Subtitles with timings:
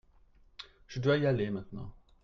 [0.87, 1.93] Je dois y aller maintenant.